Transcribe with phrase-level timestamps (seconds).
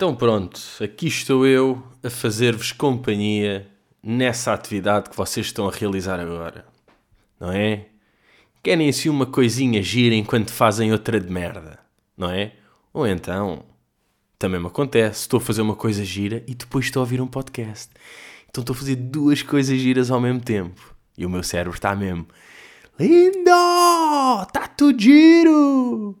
[0.00, 3.68] Então pronto, aqui estou eu a fazer-vos companhia
[4.02, 6.64] nessa atividade que vocês estão a realizar agora.
[7.38, 7.84] Não é?
[8.62, 11.78] Querem assim uma coisinha gira enquanto fazem outra de merda,
[12.16, 12.54] não é?
[12.94, 13.62] Ou então,
[14.38, 17.26] também me acontece, estou a fazer uma coisa gira e depois estou a ouvir um
[17.26, 17.90] podcast.
[18.48, 20.96] Então estou a fazer duas coisas giras ao mesmo tempo.
[21.18, 22.26] E o meu cérebro está mesmo.
[22.98, 23.50] Lindo!
[24.44, 26.18] Está tudo giro!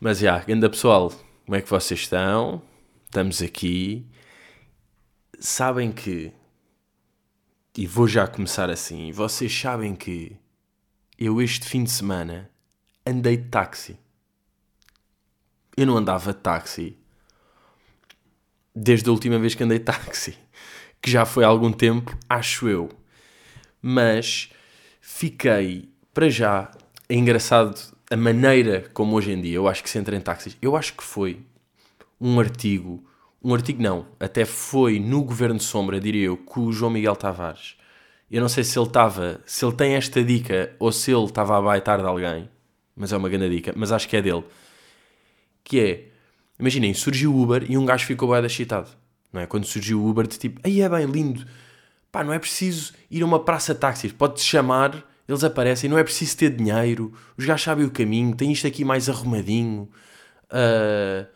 [0.00, 1.12] Mas já, ainda pessoal,
[1.52, 2.62] como é que vocês estão?
[3.04, 4.06] Estamos aqui.
[5.38, 6.32] Sabem que.
[7.76, 9.12] E vou já começar assim.
[9.12, 10.34] Vocês sabem que
[11.18, 12.50] eu este fim de semana
[13.04, 13.98] andei de táxi.
[15.76, 16.96] Eu não andava de táxi
[18.74, 20.38] desde a última vez que andei de táxi,
[21.02, 22.88] que já foi há algum tempo, acho eu.
[23.82, 24.50] Mas
[25.02, 26.70] fiquei, para já,
[27.10, 30.54] é engraçado a maneira como hoje em dia eu acho que se entra em táxis,
[30.60, 31.40] eu acho que foi
[32.20, 33.02] um artigo,
[33.42, 37.16] um artigo não, até foi no Governo de Sombra, diria eu, com o João Miguel
[37.16, 37.74] Tavares.
[38.30, 41.56] Eu não sei se ele estava, se ele tem esta dica ou se ele estava
[41.56, 42.50] a baitar de alguém,
[42.94, 44.44] mas é uma grande dica, mas acho que é dele.
[45.64, 46.08] Que é,
[46.60, 48.90] imaginem, surgiu o Uber e um gajo ficou bem excitado,
[49.32, 49.46] não é?
[49.46, 51.46] Quando surgiu o Uber, de tipo, aí é bem lindo,
[52.10, 55.98] pá, não é preciso ir a uma praça de táxis, pode-se chamar eles aparecem, não
[55.98, 59.88] é preciso ter dinheiro, os gajos sabem o caminho, tem isto aqui mais arrumadinho,
[60.50, 61.26] uh,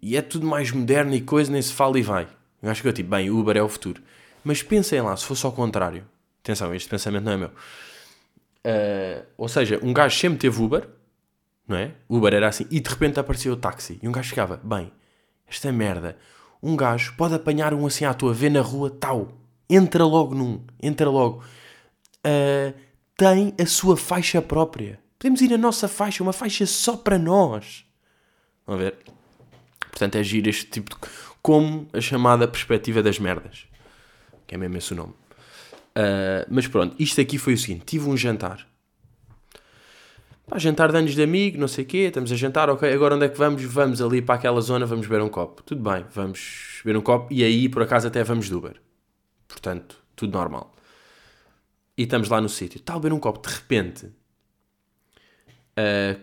[0.00, 2.28] e é tudo mais moderno e coisa, nem se fala e vai.
[2.62, 4.02] Eu acho que eu tipo, bem, Uber é o futuro.
[4.42, 6.04] Mas pensem lá, se fosse ao contrário.
[6.42, 7.48] Atenção, este pensamento não é meu.
[7.48, 10.88] Uh, ou seja, um gajo sempre teve Uber,
[11.66, 11.92] não é?
[12.08, 13.98] Uber era assim, e de repente apareceu o táxi.
[14.02, 14.92] E um gajo ficava, bem,
[15.48, 16.16] esta merda,
[16.62, 19.32] um gajo pode apanhar um assim à tua, vê na rua, tal,
[19.68, 21.42] entra logo num, entra logo.
[22.26, 22.74] Uh,
[23.16, 24.98] tem a sua faixa própria.
[25.18, 27.84] Podemos ir a nossa faixa, uma faixa só para nós.
[28.66, 28.96] Vão ver?
[29.90, 30.96] Portanto, é giro este tipo de.
[31.40, 33.66] Como a chamada perspectiva das merdas.
[34.46, 35.12] Que é mesmo esse o nome.
[35.12, 38.66] Uh, mas pronto, isto aqui foi o seguinte: tive um jantar.
[40.46, 43.14] Pá, jantar de anos de amigo, não sei o quê, estamos a jantar, ok, agora
[43.14, 43.62] onde é que vamos?
[43.62, 45.62] Vamos ali para aquela zona, vamos beber um copo.
[45.62, 48.74] Tudo bem, vamos beber um copo e aí por acaso até vamos de Uber.
[49.48, 50.73] Portanto, tudo normal
[51.96, 56.20] e estamos lá no sítio, está a beber um copo, de repente, uh,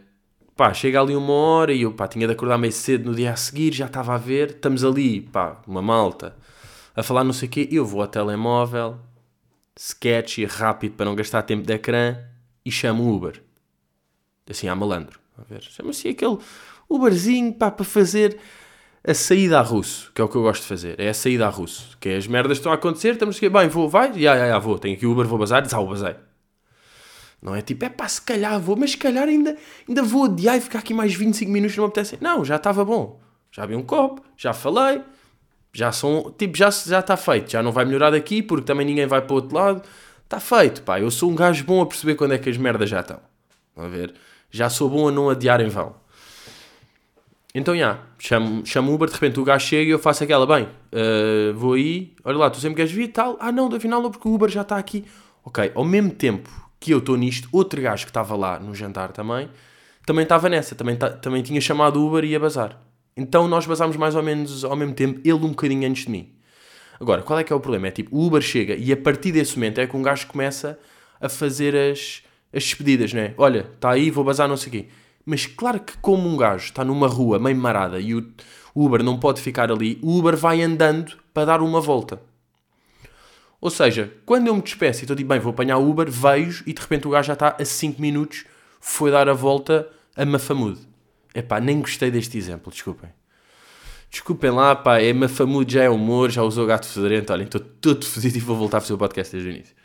[0.55, 3.31] pá, chega ali uma hora e eu, pá, tinha de acordar meio cedo no dia
[3.31, 6.35] a seguir, já estava a ver, estamos ali, pá, uma malta,
[6.95, 8.99] a falar não sei o quê, eu vou ao telemóvel,
[9.77, 12.17] sketch e rápido para não gastar tempo de ecrã,
[12.65, 13.41] e chamo o Uber.
[14.49, 15.17] Assim, a malandro.
[15.37, 16.37] A ver, chama-se aquele
[16.89, 18.37] Uberzinho, pá, para fazer
[19.03, 21.47] a saída a russo, que é o que eu gosto de fazer, é a saída
[21.47, 24.37] a russo, que é as merdas estão a acontecer, estamos aqui, bem, vou, vai, já,
[24.37, 26.15] já, já, vou, tenho aqui Uber, vou bazar, ah, basei.
[27.41, 29.57] Não é tipo, é pá, se calhar vou, mas se calhar ainda,
[29.89, 32.17] ainda vou adiar e ficar aqui mais 25 minutos, não me apetece.
[32.21, 33.19] Não, já estava bom,
[33.51, 35.01] já vi um copo, já falei,
[35.73, 39.07] já são, tipo, já já está feito, já não vai melhorar daqui, porque também ninguém
[39.07, 39.81] vai para o outro lado,
[40.23, 42.87] está feito, pá, eu sou um gajo bom a perceber quando é que as merdas
[42.87, 43.19] já estão,
[43.75, 44.13] a ver,
[44.51, 46.00] já sou bom a não adiar em vão.
[47.53, 50.47] Então, já, yeah, chamo, chamo Uber, de repente o gajo chega e eu faço aquela,
[50.47, 54.01] bem, uh, vou aí, olha lá, tu sempre queres vir e tal, ah não, afinal
[54.01, 55.03] não, porque o Uber já está aqui.
[55.43, 59.11] Ok, ao mesmo tempo que eu estou nisto, outro gajo que estava lá no jantar
[59.11, 59.49] também,
[60.05, 62.79] também estava nessa, também, também tinha chamado o Uber e ia bazar.
[63.17, 66.31] Então nós bazámos mais ou menos ao mesmo tempo, ele um bocadinho antes de mim.
[66.99, 67.87] Agora, qual é que é o problema?
[67.87, 70.79] É tipo, o Uber chega e a partir desse momento é que um gajo começa
[71.19, 72.23] a fazer as,
[72.53, 73.33] as despedidas, não é?
[73.37, 74.85] Olha, está aí, vou bazar, não sei o quê.
[75.25, 78.33] Mas claro que como um gajo está numa rua meio marada e o
[78.75, 82.21] Uber não pode ficar ali, o Uber vai andando para dar uma volta.
[83.59, 86.63] Ou seja, quando eu me despeço e estou tipo, bem, vou apanhar o Uber, vejo
[86.65, 88.45] e de repente o gajo já está a 5 minutos,
[88.79, 90.81] foi dar a volta a Mafamude.
[91.33, 93.11] Epá, nem gostei deste exemplo, desculpem.
[94.09, 98.05] Desculpem lá, pá, é Mafamude, já é humor, já usou gato fedorento, olhem, estou todo
[98.05, 99.75] fedido e vou voltar a fazer o podcast desde o início.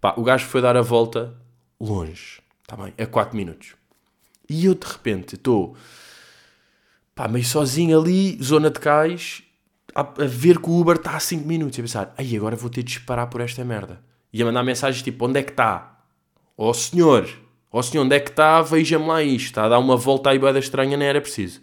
[0.00, 1.36] Pá, o gajo foi dar a volta
[1.78, 3.74] longe, está bem, a 4 minutos.
[4.48, 5.76] E eu de repente estou
[7.16, 9.42] pá, meio sozinho ali, zona de cais,
[9.94, 12.54] a, a ver que o Uber está a 5 minutos e a pensar, aí agora
[12.54, 14.00] vou ter de disparar por esta merda.
[14.30, 15.98] E a mandar mensagens tipo, onde é que está?
[16.56, 17.26] Ó oh, senhor,
[17.72, 18.60] ó oh, senhor, onde é que está?
[18.60, 19.46] Veja-me lá isto.
[19.46, 21.62] Está a dar uma volta aí boeda estranha, nem era preciso.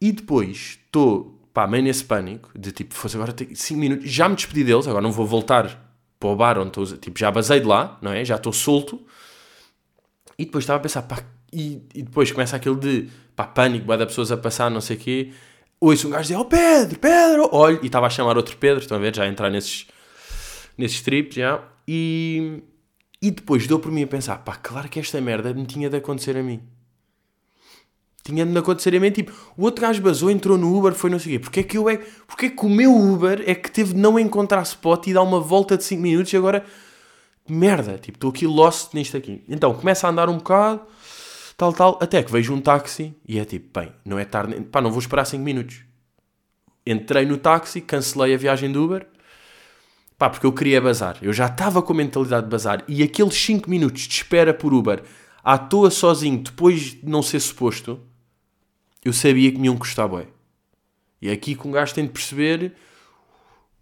[0.00, 4.36] E depois estou, pá, meio nesse pânico, de tipo, fosse agora 5 minutos, já me
[4.36, 5.84] despedi deles, agora não vou voltar
[6.20, 8.24] para o bar onde estou, tipo, já basei de lá, não é?
[8.24, 9.04] Já estou solto
[10.38, 11.18] e depois estava a pensar, pá,
[11.52, 14.96] e, e depois começa aquele de, pá, pânico, vai da pessoas a passar, não sei
[14.96, 15.32] o quê.
[15.80, 18.96] Ouço um gajo dizer, oh Pedro, Pedro, olha, e estava a chamar outro Pedro, estão
[18.96, 19.86] a ver, já a entrar nesses,
[20.76, 21.62] nesses trips, já.
[21.88, 22.62] E,
[23.22, 25.96] e depois dou por mim a pensar, pá, claro que esta merda me tinha de
[25.96, 26.60] acontecer a mim.
[28.22, 31.18] Tinha de acontecer a mim, tipo, o outro gajo basou, entrou no Uber, foi não
[31.18, 31.44] sei o quê.
[31.44, 31.98] Porquê é que eu é...
[32.26, 35.22] Porquê é que o meu Uber é que teve de não encontrar spot e dar
[35.22, 36.64] uma volta de 5 minutos e agora...
[37.48, 39.42] Merda, tipo, estou aqui lost nisto aqui.
[39.48, 40.82] Então, começa a andar um bocado,
[41.56, 44.80] tal, tal, até que vejo um táxi e é tipo, bem, não é tarde, pá,
[44.80, 45.84] não vou esperar 5 minutos.
[46.86, 49.06] Entrei no táxi, cancelei a viagem do Uber,
[50.18, 51.18] pá, porque eu queria bazar.
[51.22, 54.72] Eu já estava com a mentalidade de bazar e aqueles 5 minutos de espera por
[54.72, 55.02] Uber,
[55.42, 58.00] à toa sozinho, depois de não ser suposto,
[59.04, 60.26] eu sabia que me iam custar bem.
[61.22, 62.74] E é aqui que um gajo tem de perceber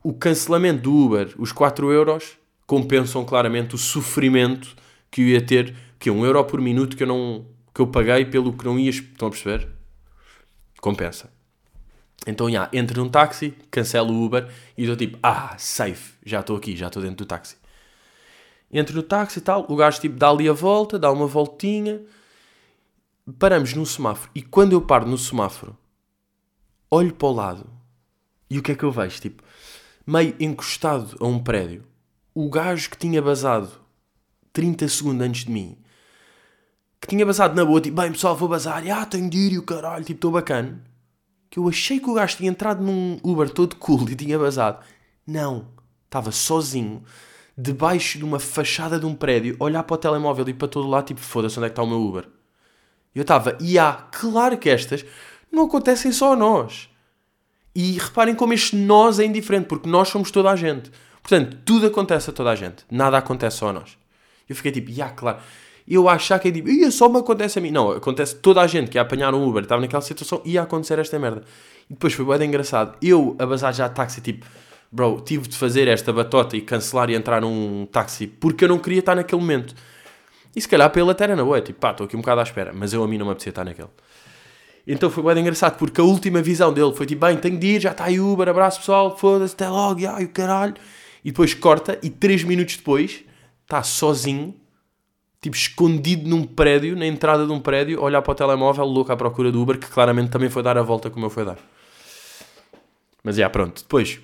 [0.03, 4.75] o cancelamento do Uber, os 4 euros, compensam claramente o sofrimento
[5.11, 7.87] que eu ia ter, que é 1 euro por minuto que eu, não, que eu
[7.87, 8.91] paguei pelo que não ia.
[8.91, 9.69] Estão a perceber?
[10.81, 11.33] Compensa.
[12.27, 16.57] Então, já, entro num táxi, cancelo o Uber e estou tipo, ah, safe, já estou
[16.57, 17.57] aqui, já estou dentro do táxi.
[18.73, 22.03] Entro no táxi e tal, o gajo tipo dá ali a volta, dá uma voltinha,
[23.39, 25.77] paramos no semáforo e quando eu paro no semáforo,
[26.91, 27.71] olho para o lado
[28.51, 29.21] e o que é que eu vejo?
[29.21, 29.43] Tipo,
[30.07, 31.85] meio encostado a um prédio,
[32.35, 33.71] o gajo que tinha basado
[34.53, 35.79] 30 segundos antes de mim,
[37.01, 39.59] que tinha basado na boa, tipo, bem pessoal, vou bazar, ah, tenho de ir e
[39.59, 40.83] o caralho, tipo, estou bacana,
[41.51, 44.85] que eu achei que o gajo tinha entrado num Uber todo cool e tinha basado.
[45.27, 45.69] Não,
[46.07, 47.05] estava sozinho,
[47.57, 51.07] debaixo de uma fachada de um prédio, olhar para o telemóvel e para todo lado,
[51.07, 52.29] tipo, foda-se, onde é que está o meu Uber?
[53.15, 55.05] E eu estava, e há, claro que estas
[55.53, 56.89] não acontecem só a nós.
[57.75, 60.91] E reparem como este nós é indiferente, porque nós somos toda a gente.
[61.25, 62.85] Portanto, tudo acontece a toda a gente.
[62.91, 63.97] Nada acontece só a nós.
[64.47, 65.39] Eu fiquei tipo, ah, claro.
[65.89, 67.71] Eu achar que é tipo, ia só me acontece a mim.
[67.71, 70.99] Não, acontece toda a gente que ia apanhar um Uber, estava naquela situação, ia acontecer
[70.99, 71.43] esta merda.
[71.89, 72.95] E depois foi bem engraçado.
[73.01, 74.45] Eu, a bazar já táxi, tipo,
[74.93, 78.79] bro, tive de fazer esta batota e cancelar e entrar num táxi porque eu não
[78.79, 79.75] queria estar naquele momento.
[80.55, 82.45] E se calhar pela até era na boa, tipo, pá, estou aqui um bocado à
[82.45, 83.89] espera, mas eu a mim não me apetecia estar naquele.
[84.87, 87.81] Então foi bem engraçado, porque a última visão dele foi tipo, bem, tenho de ir,
[87.81, 90.75] já está aí Uber, abraço pessoal, foda-se, até logo, ai o caralho.
[91.25, 93.25] E depois corta, e 3 minutos depois,
[93.63, 94.55] está sozinho,
[95.41, 99.17] tipo, escondido num prédio, na entrada de um prédio, olhar para o telemóvel, louco à
[99.17, 101.59] procura do Uber, que claramente também foi dar a volta como eu fui dar.
[103.23, 103.83] Mas já, pronto.
[103.83, 104.21] Depois,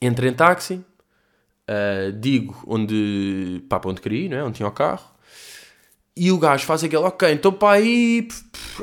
[0.00, 4.44] entro em táxi, uh, digo onde, pá, para onde queria ir, não é?
[4.44, 5.16] onde tinha o carro,
[6.16, 8.26] e o gajo faz aquele, ok, então para aí,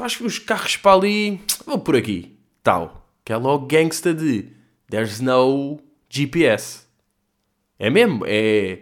[0.01, 3.09] acho que os carros para ali, vou por aqui, tal.
[3.25, 4.49] Que é logo gangsta de
[4.89, 5.79] there's no
[6.09, 6.82] GPS.
[7.79, 8.79] É mesmo, é...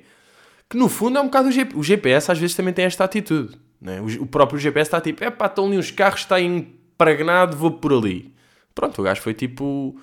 [0.70, 1.68] Que no fundo é um bocado o, G...
[1.76, 3.60] o GPS às vezes também tem esta atitude.
[3.80, 4.00] Né?
[4.20, 7.92] O, próprio GPS está tipo, é pá, estão ali uns carros, está impregnado, vou por
[7.92, 8.34] ali.
[8.76, 10.00] Pronto, o gajo foi tipo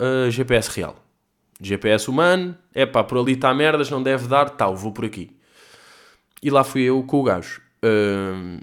[0.00, 1.02] uh, GPS real.
[1.60, 5.34] GPS humano, é pá, por ali está merdas, não deve dar, tal, vou por aqui.
[6.42, 7.62] E lá fui eu com o gajo.
[7.82, 8.60] Uh,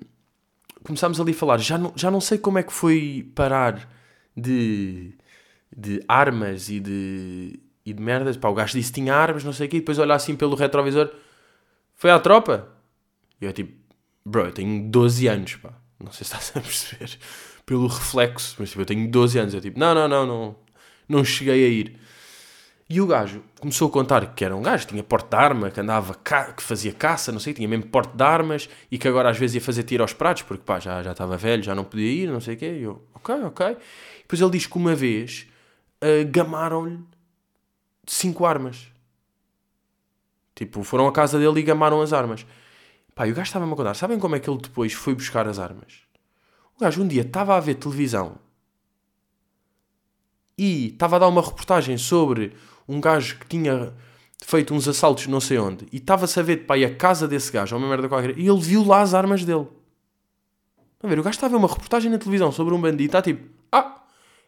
[0.83, 1.57] começámos ali a falar.
[1.57, 3.89] Já não, já não sei como é que foi parar
[4.37, 5.17] de,
[5.75, 8.37] de armas e de, e de merdas.
[8.37, 9.77] Pá, o gajo disse que tinha armas, não sei o quê.
[9.77, 11.09] E depois olhar assim pelo retrovisor.
[11.95, 12.67] Foi à tropa?
[13.39, 13.73] E eu tipo,
[14.25, 15.73] bro, eu tenho 12 anos, pá.
[15.99, 17.17] Não sei se estás a perceber.
[17.65, 18.55] Pelo reflexo.
[18.59, 19.53] Mas tipo, eu tenho 12 anos.
[19.53, 20.55] Eu tipo, não, não, não, não.
[21.07, 21.99] Não cheguei a ir.
[22.89, 25.79] E o gajo começou a contar que era um gajo, tinha porte de arma, que
[25.79, 29.37] andava, que fazia caça, não sei, tinha mesmo porte de armas e que agora às
[29.37, 32.05] vezes ia fazer tiro aos pratos, porque pá, já, já estava velho, já não podia
[32.05, 32.77] ir, não sei o quê.
[32.79, 33.77] E eu, ok, ok.
[34.21, 35.47] Depois ele diz que uma vez
[36.03, 36.99] uh, gamaram-lhe
[38.05, 38.91] cinco armas.
[40.55, 42.45] Tipo, foram à casa dele e gamaram as armas.
[43.15, 45.47] Pá, e o gajo estava-me a contar, sabem como é que ele depois foi buscar
[45.47, 46.01] as armas?
[46.75, 48.37] O gajo um dia estava a ver televisão
[50.57, 52.53] e estava a dar uma reportagem sobre
[52.87, 53.93] um gajo que tinha
[54.43, 57.75] feito uns assaltos não sei onde e estava-se a ver pai, a casa desse gajo,
[57.77, 59.67] uma merda qualquer, e ele viu lá as armas dele.
[61.01, 63.05] A ver, o gajo está a ver uma reportagem na televisão sobre um bandido e
[63.05, 64.03] está tipo, ah,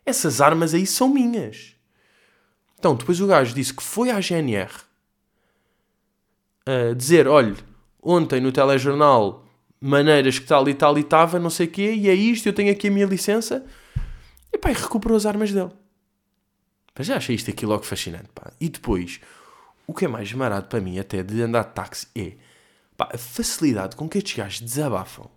[0.05, 1.74] essas armas aí são minhas.
[2.77, 4.71] Então, depois o gajo disse que foi à GNR
[6.65, 7.55] a dizer, olha,
[8.01, 9.45] ontem no telejornal
[9.79, 12.53] maneiras que tal e tal e estava, não sei o quê, e é isto, eu
[12.53, 13.65] tenho aqui a minha licença.
[14.51, 15.71] E pá, recuperou as armas dele.
[16.97, 18.51] Mas já achei isto aqui logo fascinante, pá.
[18.59, 19.19] E depois,
[19.85, 22.33] o que é mais marado para mim até de andar de táxi é
[22.97, 25.29] pá, a facilidade com que estes gajos desabafam.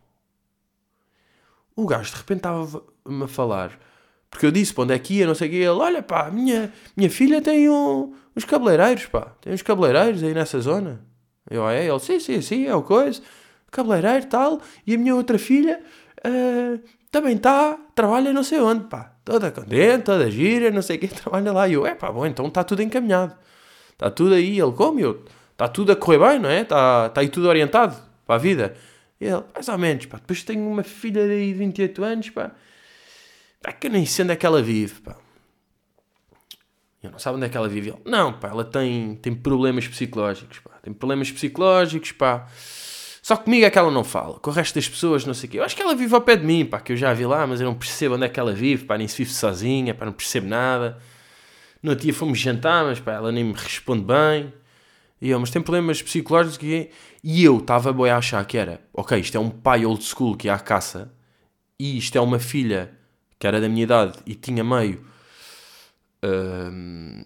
[1.77, 3.79] O gajo de repente estava-me a falar,
[4.31, 6.31] porque eu disse para onde é que ia, não sei o que, ele, olha pá,
[6.31, 11.01] minha, minha filha tem um, uns cabeleireiros, pá, tem uns cabeleireiros aí nessa zona.
[11.51, 11.87] Eu, ah, é?
[11.89, 13.23] Ele, sim, sim, sim, é o coisa,
[13.71, 15.81] cabeleireiro tal, e a minha outra filha
[16.27, 16.81] uh,
[17.11, 21.09] também está, trabalha não sei onde, pá toda contente, toda gira, não sei o que,
[21.13, 21.69] trabalha lá.
[21.69, 23.35] E eu, é pá, bom, então está tudo encaminhado.
[23.93, 26.63] Está tudo aí, ele come, eu, está tudo a correr bem, não é?
[26.63, 28.75] Está, está aí tudo orientado para a vida.
[29.21, 30.17] E ele, mais ou menos, pá.
[30.17, 32.53] Depois tenho uma filha de 28 anos, pá.
[33.63, 35.17] Pá, que eu nem sei onde é que ela vive, pá.
[37.03, 37.91] Eu não sabe onde é que ela vive.
[37.91, 40.79] Ele, não, pá, ela tem, tem problemas psicológicos, pá.
[40.83, 42.47] Tem problemas psicológicos, pá.
[43.23, 44.39] Só comigo é que ela não fala.
[44.41, 45.59] Com o resto das pessoas, não sei o quê.
[45.59, 47.47] Eu acho que ela vive ao pé de mim, pá, que eu já vi lá,
[47.47, 48.97] mas eu não percebo onde é que ela vive, pá.
[48.97, 50.99] Nem se vive sozinha, pá, não percebo nada.
[51.83, 54.53] No dia fomos jantar, mas pá, ela nem me responde bem.
[55.21, 56.91] E eu, mas tem problemas psicológicos e,
[57.23, 60.37] e eu estava boi a achar que era, ok, isto é um pai old school
[60.37, 61.13] que ia à caça
[61.79, 62.98] e isto é uma filha
[63.39, 65.05] que era da minha idade e tinha meio
[66.25, 67.23] hum,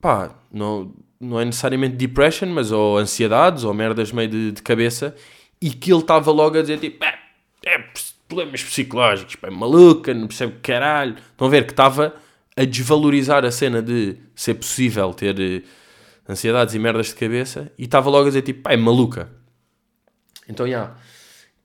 [0.00, 5.14] pá, não, não é necessariamente depression, mas ou ansiedades ou merdas meio de, de cabeça
[5.60, 7.18] e que ele estava logo a dizer tipo, é,
[7.66, 7.84] é
[8.28, 11.16] problemas psicológicos, pá, é maluca, não percebe caralho.
[11.32, 12.14] Estão a ver que estava
[12.56, 15.62] a desvalorizar a cena de ser possível ter eh,
[16.28, 19.30] ansiedades e merdas de cabeça e estava logo a dizer tipo, pá, é maluca.
[20.48, 20.70] Então, já.
[20.70, 20.96] Yeah.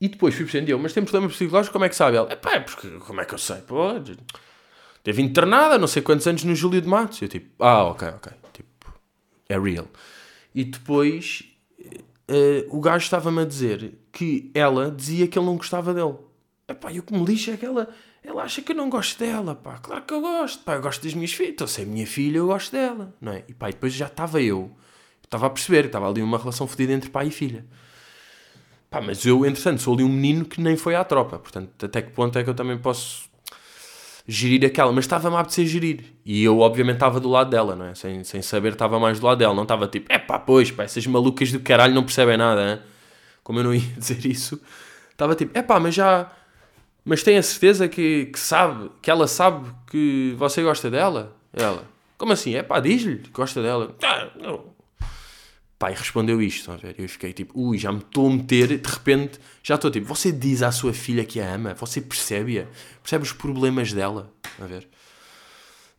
[0.02, 2.18] E depois fui percebendo, mas tem problemas psicológicos, como é que sabe?
[2.18, 3.58] Ela, é pá, porque como é que eu sei?
[3.58, 3.94] Pô,
[5.04, 7.22] teve internada, não sei quantos anos no Júlio de Matos.
[7.22, 8.32] Eu tipo, ah, ok, ok.
[8.52, 8.92] Tipo,
[9.48, 9.88] é real.
[10.56, 11.44] E depois
[11.80, 16.16] uh, o gajo estava-me a dizer que ela dizia que ele não gostava dele.
[16.68, 17.88] É pá, e o que me lixa é que ela,
[18.24, 19.78] ela acha que eu não gosto dela, pá.
[19.78, 20.74] Claro que eu gosto, pá.
[20.74, 21.54] Eu gosto das minhas filhas.
[21.54, 23.44] Então, se é minha filha, eu gosto dela, não é?
[23.48, 24.76] E pá, e depois já estava eu.
[25.24, 27.66] Estava a perceber, estava ali uma relação fodida entre pai e filha.
[28.92, 31.40] Pá, mas eu, entretanto, sou ali um menino que nem foi à tropa.
[31.40, 33.30] Portanto, até que ponto é que eu também posso
[34.28, 34.92] gerir aquela?
[34.92, 36.04] Mas estava-me a apetecer gerir.
[36.26, 37.96] E eu, obviamente, estava do lado dela, não é?
[37.96, 39.54] Sem, sem saber, estava mais do lado dela.
[39.54, 42.80] Não estava tipo, é pá, pois, pá, essas malucas do caralho não percebem nada, hein?
[43.46, 44.62] Como eu não ia dizer isso.
[45.10, 46.30] Estava tipo, é pá, mas já...
[47.06, 51.34] Mas tem a certeza que, que sabe, que ela sabe que você gosta dela?
[51.54, 51.86] Ela,
[52.18, 52.56] como assim?
[52.56, 53.96] É pá, diz-lhe que gosta dela.
[54.04, 54.66] Ah, não,
[55.82, 56.94] pai respondeu isto, a ver?
[57.00, 60.32] Eu fiquei tipo, ui, já me estou a meter, de repente, já estou tipo, você
[60.32, 62.68] diz à sua filha que a ama, você percebe-a,
[63.02, 64.88] percebe os problemas dela, a ver?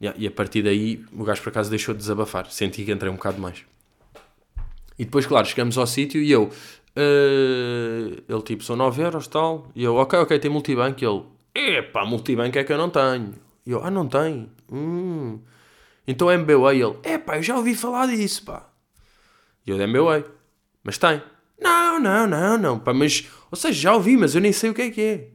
[0.01, 3.17] E a partir daí, o gajo por acaso deixou de desabafar, senti que entrei um
[3.17, 3.65] bocado mais.
[4.97, 9.69] E depois, claro, chegamos ao sítio e eu, uh, ele tipo, são 9 euros tal,
[9.75, 11.25] e eu, ok, ok, tem multibanco, e ele,
[11.79, 13.35] epá, multibanco é que eu não tenho.
[13.67, 14.49] E eu, ah, não tem?
[14.71, 15.41] Hum.
[16.07, 18.72] Então MBA, ele, epá, eu já ouvi falar disso, pá.
[19.66, 20.25] E eu dei way.
[20.83, 21.23] Mas tem.
[21.61, 22.78] Não, não, não, não.
[22.78, 25.28] Pá, mas, ou seja, já ouvi, mas eu nem sei o que é que é.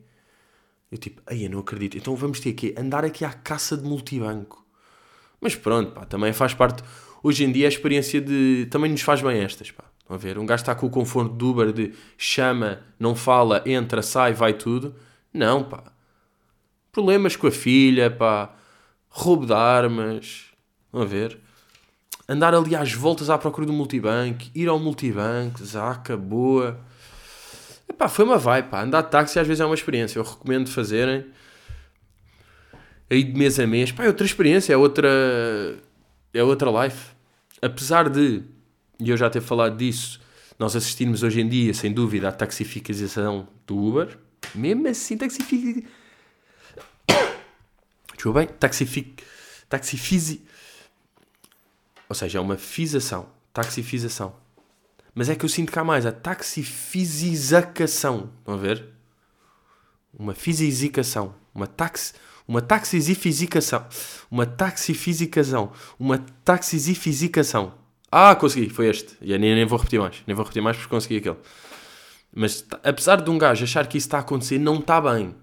[0.92, 1.98] Eu tipo, ai, eu não acredito.
[1.98, 4.66] Então vamos ter que andar aqui à caça de multibanco.
[5.40, 6.84] Mas pronto, pá, também faz parte.
[7.24, 8.68] Hoje em dia a experiência de.
[8.70, 9.84] Também nos faz bem estas, pá.
[10.00, 10.38] Estão a ver?
[10.38, 14.54] Um gajo está com o conforto do Uber de chama, não fala, entra, sai, vai
[14.54, 14.96] tudo.
[15.34, 15.92] Não, pá.
[16.92, 18.56] Problemas com a filha, pá.
[19.10, 20.46] Roubo de armas.
[20.86, 21.40] Estão a ver?
[22.28, 26.80] Andar ali às voltas à procura do multibanco, ir ao multibanco, zaca, boa.
[27.88, 28.84] Epá, foi uma vibe, pá.
[28.84, 30.20] Andar de táxi às vezes é uma experiência.
[30.20, 31.26] Eu recomendo fazerem.
[33.10, 33.92] Aí de mês a mês.
[33.92, 35.10] Pá, é outra experiência, é outra...
[36.34, 37.12] É outra life.
[37.62, 38.44] Apesar de,
[39.00, 40.20] e eu já ter falado disso,
[40.60, 44.18] nós assistirmos hoje em dia, sem dúvida, à taxificação do Uber.
[44.54, 45.88] Mesmo assim, taxific...
[48.14, 48.48] Desculpa bem?
[48.60, 49.24] Taxific...
[49.70, 50.46] Taxifisi
[52.10, 53.28] ou seja, é uma fisação.
[53.54, 54.36] Taxifização.
[55.14, 58.30] Mas é que eu sinto cá mais a taxifisizacação.
[58.40, 58.86] Estão a ver?
[60.14, 61.34] Uma fisizicação.
[61.54, 62.14] Uma taxi.
[62.48, 63.88] Uma taxifisicação.
[64.30, 65.72] Uma taxifisicação.
[66.00, 67.74] Uma taxifisicação.
[68.12, 68.70] Ah, consegui.
[68.70, 69.18] Foi este.
[69.20, 70.24] E nem, nem vou repetir mais.
[70.28, 71.38] Nem vou repetir mais porque consegui aquele.
[72.34, 75.36] Mas apesar de um gajo achar que isso está a acontecer, não está bem.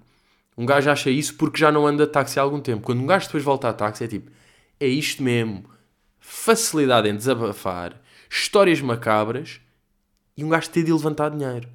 [0.56, 2.84] Um gajo acha isso porque já não anda de táxi há algum tempo.
[2.84, 4.30] Quando um gajo depois volta a táxi, é tipo:
[4.78, 5.73] é isto mesmo
[6.26, 8.00] facilidade em desabafar,
[8.30, 9.60] histórias macabras
[10.34, 11.68] e um gajo ter de levantar dinheiro.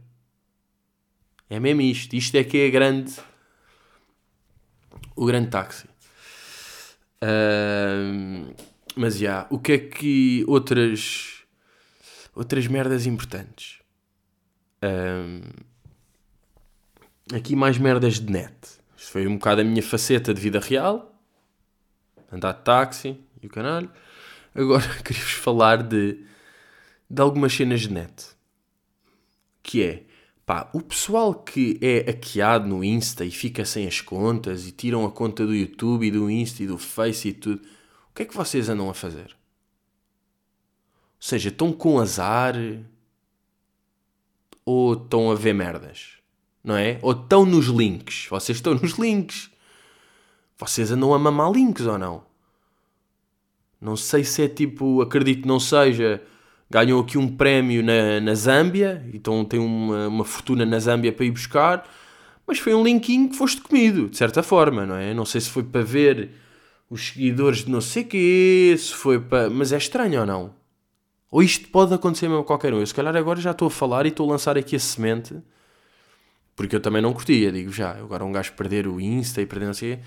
[1.47, 2.15] É mesmo isto.
[2.15, 3.13] Isto é que é grande.
[5.15, 5.87] O grande táxi.
[7.23, 8.53] Uh,
[8.95, 11.43] mas já, yeah, o que é que outras
[12.35, 13.79] outras merdas importantes?
[17.33, 18.55] Aqui mais merdas de net.
[18.97, 21.15] Isto foi um bocado a minha faceta de vida real.
[22.31, 23.91] Andar de táxi e o canalho.
[24.53, 26.23] Agora queria-vos falar de,
[27.09, 28.27] de algumas cenas de net.
[29.61, 30.03] Que é,
[30.45, 35.05] pá, o pessoal que é hackeado no Insta e fica sem as contas e tiram
[35.05, 37.61] a conta do YouTube e do Insta e do Face e tudo,
[38.09, 39.35] o que é que vocês andam a fazer?
[41.19, 42.55] Ou seja, estão com azar
[44.65, 46.19] ou estão a ver merdas?
[46.63, 46.99] Não é?
[47.01, 48.27] Ou estão nos links?
[48.29, 49.49] Vocês estão nos links.
[50.57, 52.28] Vocês andam a mamar links ou não?
[53.81, 56.21] Não sei se é tipo, acredito não seja
[56.69, 61.25] ganhou aqui um prémio na, na Zâmbia, então tem uma, uma fortuna na Zâmbia para
[61.25, 61.89] ir buscar,
[62.45, 65.13] mas foi um linkinho que foste comido, de certa forma, não é?
[65.13, 66.31] Não sei se foi para ver
[66.89, 69.49] os seguidores de não sei quê, se foi para...
[69.49, 70.53] Mas é estranho ou não?
[71.31, 72.79] Ou isto pode acontecer mesmo a qualquer um?
[72.79, 75.35] Eu se calhar agora já estou a falar e estou a lançar aqui a semente,
[76.55, 77.91] porque eu também não curtia, digo já.
[77.91, 80.01] Agora um gajo perder o Insta e perder não sei quê,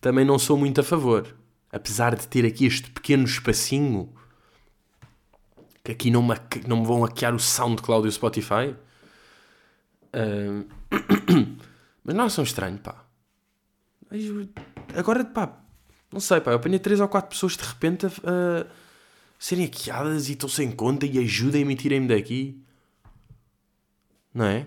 [0.00, 1.26] também não sou muito a favor.
[1.74, 4.14] Apesar de ter aqui este pequeno espacinho
[5.82, 6.34] que aqui não me,
[6.66, 8.74] não me vão hackear o SoundCloud e o Spotify.
[10.14, 10.66] Uh...
[12.04, 13.04] Mas não, são estranho, pá.
[14.94, 15.58] Agora, pá,
[16.12, 18.66] não sei, pá, eu apanhei 3 ou 4 pessoas de repente a, a
[19.38, 22.62] serem hackeadas e estão sem conta e ajudem-me e tirem-me daqui.
[24.32, 24.66] Não é?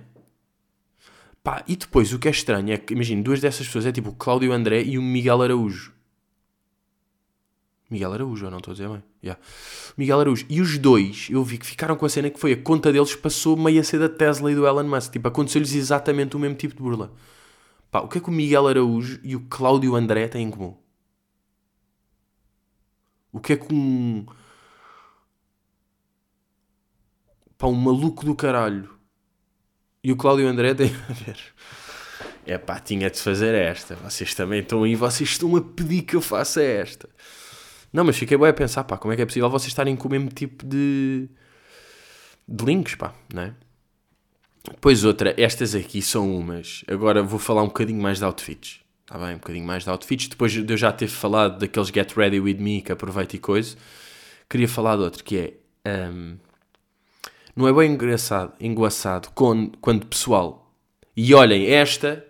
[1.42, 4.10] Pá, e depois o que é estranho é que, imagina, duas dessas pessoas é tipo
[4.10, 5.97] o Cláudio André e o Miguel Araújo.
[7.90, 9.04] Miguel Araújo, ou não estou a dizer bem?
[9.24, 9.42] Yeah.
[9.96, 10.46] Miguel Araújo.
[10.50, 13.16] E os dois, eu vi que ficaram com a cena que foi a conta deles
[13.16, 15.14] passou meio a ser da Tesla e do Elon Musk.
[15.14, 17.14] Tipo, aconteceu-lhes exatamente o mesmo tipo de burla.
[17.90, 20.76] Pá, o que é que o Miguel Araújo e o Cláudio André têm em comum?
[23.32, 24.26] O que é que um.
[27.58, 28.98] Pá, um maluco do caralho
[30.04, 31.38] e o Cláudio André têm a ver?
[32.46, 33.96] É pá, tinha de fazer esta.
[33.96, 37.10] Vocês também estão aí, vocês estão a pedir que eu faça esta.
[37.92, 40.08] Não, mas fiquei bem a pensar, pá, como é que é possível vocês estarem com
[40.08, 41.30] o mesmo tipo de,
[42.48, 43.54] de links, pá, não é?
[44.70, 46.84] Depois outra, estas aqui são umas.
[46.88, 48.82] Agora vou falar um bocadinho mais de outfits.
[49.02, 49.36] Está bem?
[49.36, 50.28] Um bocadinho mais de outfits.
[50.28, 53.78] Depois de eu já ter falado daqueles Get Ready With Me que aproveito e coisa,
[54.50, 55.38] queria falar de outro que
[55.86, 56.10] é.
[56.12, 56.38] Um,
[57.56, 60.72] não é bem engraçado, engraçado quando, quando pessoal.
[61.16, 62.24] E olhem, esta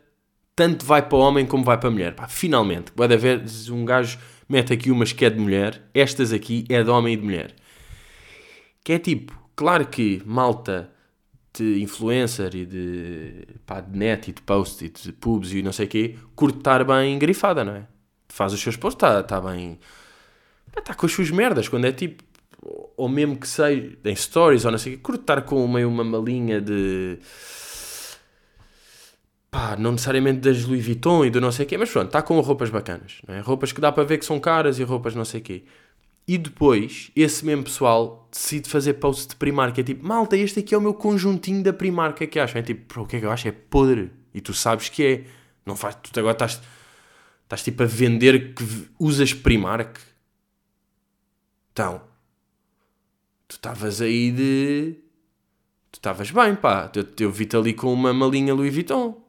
[0.55, 2.15] tanto vai para homem como vai para mulher.
[2.15, 6.65] Pá, finalmente, pode haver um gajo mete aqui umas que é de mulher, estas aqui
[6.69, 7.55] é de homem e de mulher.
[8.83, 10.89] Que é tipo, claro que malta
[11.53, 15.71] de influencer e de, pá, de net e de post e de pubs e não
[15.71, 17.87] sei o quê, curte estar bem grifada, não é?
[18.29, 19.79] Faz os seus posts, está tá bem.
[20.77, 22.23] Está com as suas merdas, quando é tipo.
[22.97, 25.87] Ou mesmo que seja em stories ou não sei o quê, curte estar com meio
[25.87, 27.19] uma malinha de
[29.57, 32.21] pá, não necessariamente das Louis Vuitton e do não sei o quê, mas pronto, está
[32.21, 33.39] com roupas bacanas, é?
[33.39, 35.63] roupas que dá para ver que são caras e roupas não sei o quê.
[36.27, 40.75] E depois, esse mesmo pessoal decide fazer post de Primark, é tipo, malta, este aqui
[40.75, 42.59] é o meu conjuntinho da Primark, é que acham?
[42.59, 43.47] É tipo, o que é que eu acho?
[43.47, 44.11] É podre.
[44.31, 45.23] E tu sabes que é.
[45.65, 46.61] Não faz, tu agora estás,
[47.43, 48.63] estás tipo a vender que
[48.99, 49.97] usas Primark.
[51.71, 52.01] Então,
[53.47, 54.97] tu estavas aí de...
[55.91, 56.91] Tu estavas bem, pá.
[56.93, 59.26] Eu, eu vi-te ali com uma malinha Louis Vuitton.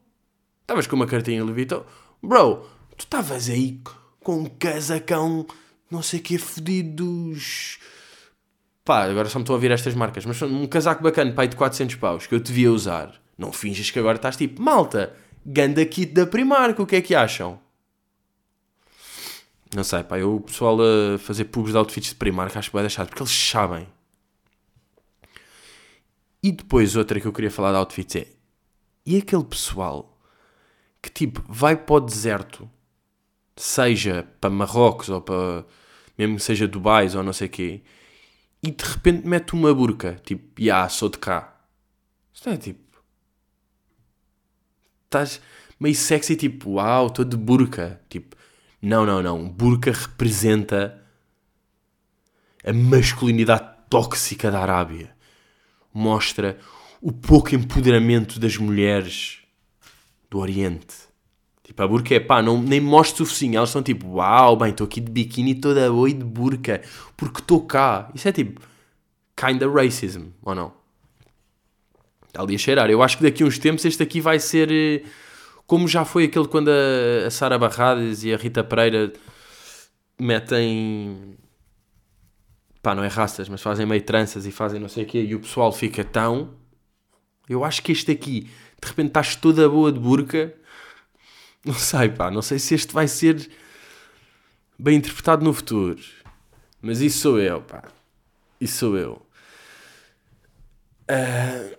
[0.69, 1.83] Estavas com uma cartinha Vuitton.
[2.21, 2.57] Bro,
[2.95, 3.81] tu estavas aí
[4.19, 5.47] com um casacão,
[5.89, 7.79] não sei o que, fodidos.
[8.85, 11.55] Pá, agora só me estão a ouvir estas marcas, mas um casaco bacana, pai, de
[11.55, 13.19] 400 paus, que eu devia usar.
[13.35, 17.15] Não finges que agora estás tipo, malta, ganda kit da Primark, o que é que
[17.15, 17.59] acham?
[19.75, 22.75] Não sei, pá, eu o pessoal a fazer pubs de outfits de Primark acho que
[22.75, 23.87] vai deixar, porque eles sabem.
[26.43, 28.27] E depois outra que eu queria falar de outfits é,
[29.03, 30.15] e aquele pessoal
[31.01, 32.69] que tipo vai para o deserto,
[33.55, 35.65] seja para Marrocos ou para
[36.17, 37.81] mesmo que seja Dubai ou não sei quê,
[38.61, 41.55] e de repente mete uma burca, tipo, ya, yeah, sou de cá.
[42.33, 43.01] Isto é tipo.
[45.05, 45.41] Estás
[45.79, 48.01] meio sexy, tipo, uau, estou de burca.
[48.09, 48.35] Tipo,
[48.81, 49.47] não, não, não.
[49.49, 51.01] Burca representa
[52.63, 55.15] a masculinidade tóxica da Arábia.
[55.93, 56.59] Mostra
[57.01, 59.39] o pouco empoderamento das mulheres
[60.29, 60.95] do Oriente.
[61.63, 63.57] Tipo, a burca é pá, não, nem mostro o focinho.
[63.57, 66.81] Elas são tipo, uau, bem, estou aqui de biquíni toda oi de burca,
[67.15, 68.09] porque estou cá.
[68.13, 68.61] Isso é tipo,
[69.35, 70.73] kinda racism, ou não?
[72.27, 72.89] Está ali a cheirar.
[72.89, 75.03] Eu acho que daqui a uns tempos este aqui vai ser eh,
[75.65, 79.13] como já foi aquele quando a, a Sara Barradas e a Rita Pereira
[80.19, 81.37] metem
[82.81, 85.35] pá, não é raças, mas fazem meio tranças e fazem não sei o quê e
[85.35, 86.55] o pessoal fica tão.
[87.47, 88.49] Eu acho que este aqui
[88.81, 90.55] de repente estás toda boa de burca.
[91.65, 93.49] Não sei, pá, não sei se este vai ser
[94.77, 96.01] bem interpretado no futuro.
[96.81, 97.83] Mas isso sou eu, pá.
[98.59, 99.21] Isso sou eu.
[101.09, 101.77] Uh,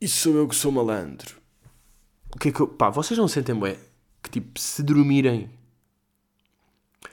[0.00, 1.36] isso sou eu que sou malandro.
[2.34, 2.68] O que é que eu...
[2.68, 3.76] Pá, vocês não sentem bem
[4.22, 5.50] que tipo, se dormirem...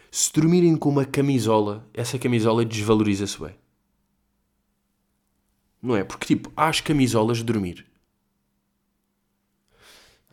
[0.09, 3.55] Se dormirem com uma camisola, essa camisola desvaloriza-se bem.
[5.81, 6.03] Não é?
[6.03, 7.86] Porque tipo, há as camisolas de dormir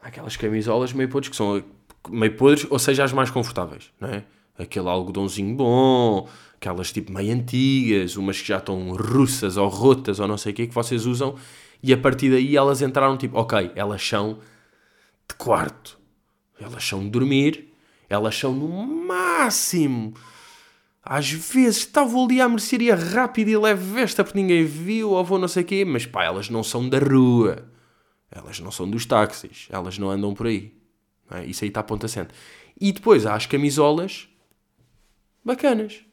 [0.04, 1.64] aquelas camisolas meio podres que são
[2.08, 4.24] meio podres, ou seja, as mais confortáveis, não é?
[4.58, 10.28] aquele algodãozinho bom, aquelas tipo meio antigas, umas que já estão russas ou rotas ou
[10.28, 11.34] não sei o que que vocês usam,
[11.82, 14.38] e a partir daí elas entraram tipo, ok, elas são
[15.28, 15.98] de quarto,
[16.60, 17.72] elas são de dormir,
[18.08, 20.14] elas são no máximo.
[21.02, 25.38] Às vezes estava ali à mercearia rápida e leve vesta porque ninguém viu ou vou
[25.38, 27.73] não sei o quê, mas pá, elas não são da rua.
[28.34, 29.68] Elas não são dos táxis.
[29.70, 30.72] Elas não andam por aí.
[31.30, 31.44] É?
[31.44, 32.34] Isso aí está a ponta assente.
[32.78, 34.28] E depois há as camisolas
[35.44, 36.04] bacanas.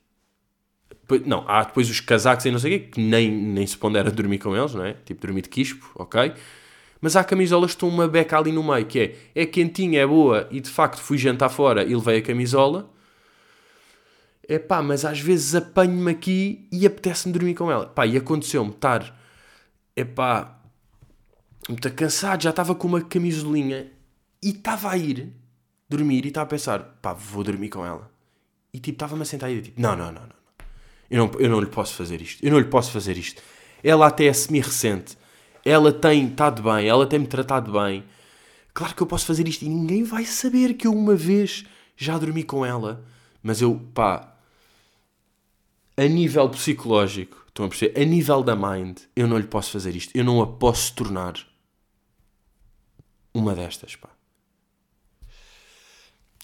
[1.25, 4.10] Não, há depois os casacos e não sei o quê, que nem, nem se pondera
[4.10, 4.93] dormir com eles, não é?
[4.93, 6.34] Tipo dormir de quispo, ok?
[7.01, 10.07] Mas há camisolas que estão uma beca ali no meio, que é, é quentinha, é
[10.07, 12.89] boa, e de facto fui jantar fora e levei a camisola.
[14.47, 17.88] É pá, mas às vezes apanho-me aqui e apetece-me dormir com ela.
[17.88, 19.19] Pá, e aconteceu-me estar,
[19.95, 20.61] é pá,
[21.67, 23.91] muito cansado, já estava com uma camisolinha
[24.41, 25.34] e estava a ir
[25.88, 28.10] dormir e estava a pensar, pá, vou dormir com ela.
[28.74, 30.41] E tipo, estava-me a sentar e tipo, não, não, não, não.
[31.10, 32.43] Eu não, eu não lhe posso fazer isto.
[32.43, 33.41] Eu não lhe posso fazer isto.
[33.84, 35.17] Ela até é semi-recente.
[35.65, 36.88] Ela tem estado bem.
[36.88, 38.06] Ela tem-me tratado bem.
[38.74, 41.65] Claro que eu posso fazer isto e ninguém vai saber que eu uma vez
[41.97, 43.04] já dormi com ela.
[43.43, 44.34] Mas eu, pá,
[45.97, 48.02] a nível psicológico, estão a perceber?
[48.02, 50.15] A nível da mind, eu não lhe posso fazer isto.
[50.15, 51.50] Eu não a posso tornar
[53.34, 54.10] uma destas, pá.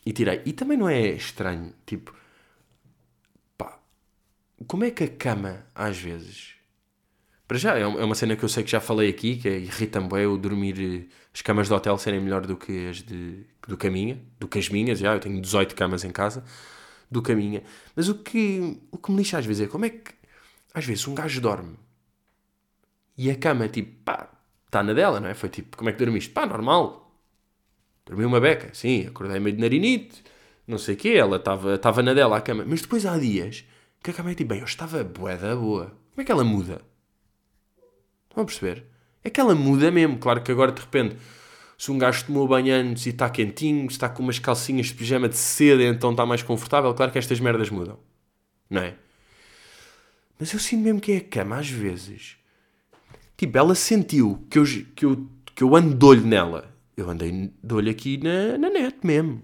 [0.05, 0.41] E tirei.
[0.45, 2.15] E também não é estranho, tipo,
[3.57, 3.79] pá,
[4.65, 6.55] como é que a cama, às vezes,
[7.47, 9.57] para já, é, é uma cena que eu sei que já falei aqui, que é,
[9.59, 13.77] irrita-me bem o dormir, as camas de hotel serem melhor do que as de, do
[13.77, 16.43] caminha, do que as minhas, já, eu tenho 18 camas em casa,
[17.11, 17.63] do caminha.
[17.95, 20.13] Mas o que, o que me lixa às vezes é como é que,
[20.73, 21.77] às vezes, um gajo dorme
[23.17, 24.29] e a cama, tipo, pá,
[24.67, 25.33] está na dela, não é?
[25.33, 26.29] Foi tipo, como é que dormiste?
[26.31, 27.07] Pá, normal,
[28.07, 30.23] Dormi uma beca, sim, acordei meio de narinite,
[30.65, 32.63] não sei o quê, ela estava na dela à cama.
[32.65, 33.65] Mas depois há dias
[34.01, 35.87] que a cama é tipo, bem, eu estava bué da boa.
[36.11, 36.81] Como é que ela muda?
[38.29, 38.85] Estão a perceber?
[39.23, 40.17] É que ela muda mesmo.
[40.19, 41.17] Claro que agora, de repente,
[41.77, 44.93] se um gajo tomou banho antes e está quentinho, se está com umas calcinhas de
[44.93, 47.99] pijama de seda, então está mais confortável, claro que estas merdas mudam.
[48.69, 48.95] Não é?
[50.39, 52.36] Mas eu sinto mesmo que é a cama, às vezes.
[53.37, 54.63] Tipo, ela sentiu que eu,
[54.95, 58.71] que eu, que eu ando de olho nela eu andei de olho aqui na, na
[58.71, 59.43] net mesmo.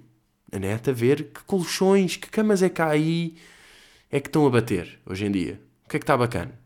[0.51, 3.35] Na net a ver que colchões, que camas é que há aí
[4.09, 5.61] é que estão a bater hoje em dia.
[5.85, 6.59] O que é que está bacana?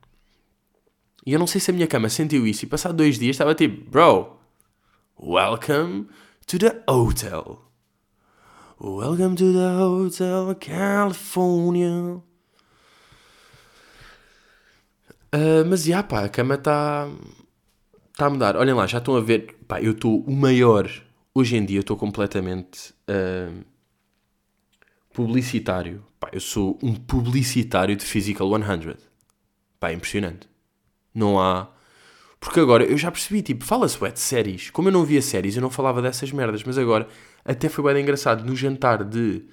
[1.26, 3.54] E eu não sei se a minha cama sentiu isso e passado dois dias estava
[3.54, 4.40] tipo, bro,
[5.20, 6.08] welcome
[6.46, 7.66] to the hotel.
[8.80, 12.22] Welcome to the hotel California.
[15.34, 17.08] Uh, mas já pá, a cama está
[18.18, 18.58] Está a mudar.
[18.58, 19.56] Olhem lá, já estão a ver.
[19.68, 20.90] Pá, eu estou o maior.
[21.36, 23.64] Hoje em dia estou completamente uh,
[25.14, 26.04] publicitário.
[26.20, 28.96] Pá, eu sou um publicitário de Physical 100.
[29.80, 30.50] Pá, é impressionante.
[31.14, 31.70] Não há.
[32.40, 34.72] Porque agora eu já percebi, tipo, fala-se de séries.
[34.72, 36.64] Como eu não via séries, eu não falava dessas merdas.
[36.64, 37.08] Mas agora
[37.46, 38.44] até foi bem engraçado.
[38.44, 39.46] No jantar de.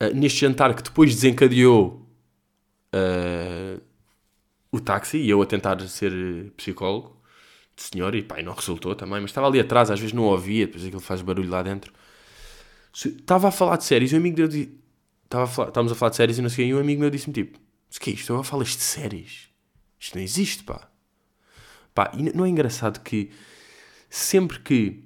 [0.00, 2.08] Uh, neste jantar que depois desencadeou
[2.94, 3.82] uh,
[4.72, 7.20] o táxi e eu a tentar ser psicólogo
[7.76, 10.24] de senhor, e pá, e não resultou também, mas estava ali atrás, às vezes não
[10.24, 11.92] ouvia, depois aquilo faz barulho lá dentro.
[12.94, 14.74] Estava a falar de séries e um amigo meu disse,
[15.24, 18.00] estávamos a falar de séries e não sei e um amigo meu disse-me tipo, o
[18.00, 18.32] que é isto?
[18.32, 19.48] Agora falas de séries?
[19.98, 20.88] Isto não existe, pá.
[21.94, 23.30] Pá, e não é engraçado que
[24.08, 25.04] sempre que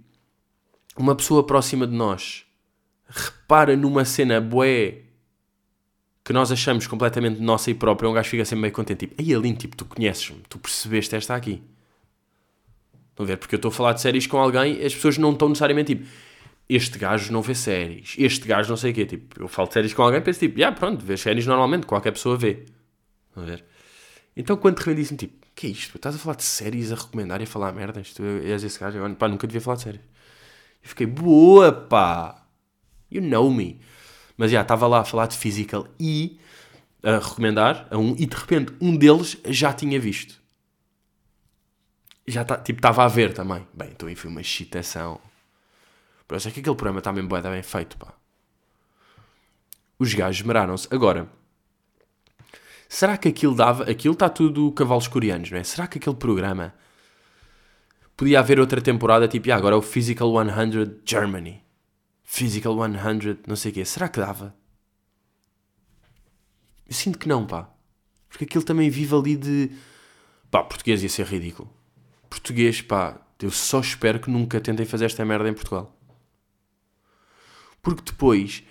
[0.97, 2.47] uma pessoa próxima de nós
[3.09, 5.06] repara numa cena bué
[6.27, 9.33] que nós achamos completamente nossa e própria, um gajo fica sempre meio contente, tipo, aí
[9.33, 11.63] Aline, tipo, tu conheces-me, tu percebeste esta aqui.
[13.11, 13.37] Estão a ver?
[13.37, 16.07] Porque eu estou a falar de séries com alguém as pessoas não estão necessariamente tipo
[16.69, 19.07] este gajo não vê séries, este gajo não sei o quê.
[19.07, 21.87] Tipo, eu falo de séries com alguém e penso tipo, yeah, pronto, vê séries normalmente,
[21.87, 22.65] qualquer pessoa vê.
[23.29, 23.65] Estão a ver?
[24.37, 25.97] Então quando de disse-me tipo, que é isto?
[25.97, 28.13] Estás a falar de séries, a recomendar e a falar merdas?
[28.13, 30.01] Tu és esse gajo agora, pá, nunca devia falar de séries.
[30.83, 32.45] Eu fiquei, boa pá,
[33.13, 33.81] you know me.
[34.37, 36.39] Mas já, estava lá a falar de physical e
[37.03, 40.41] a recomendar a um, e de repente um deles já tinha visto
[42.27, 43.67] já tá, tipo, estava a ver também.
[43.73, 45.21] Bem, então aí foi uma excitação.
[46.27, 48.13] Por isso é que aquele programa está bem, bem feito, pá.
[49.99, 50.89] Os gajos esmeraram-se.
[50.91, 51.29] Agora,
[52.89, 53.85] será que aquilo dava...
[53.85, 55.65] Aquilo está tudo cavalos coreanos, não é?
[55.65, 56.75] Será que aquele programa...
[58.17, 61.63] Podia haver outra temporada, tipo, ah, agora é o Physical 100 Germany.
[62.27, 63.85] Physical 100, não sei o quê.
[63.87, 64.55] Será que dava?
[66.87, 67.71] Eu sinto que não, pá.
[68.29, 69.71] Porque aquilo também vive ali de...
[70.51, 71.75] Pá, português ia ser ridículo
[72.37, 75.95] português, pá, eu só espero que nunca tentem fazer esta merda em Portugal.
[77.83, 78.63] Porque depois,